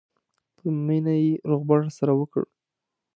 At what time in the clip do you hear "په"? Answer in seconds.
0.55-0.65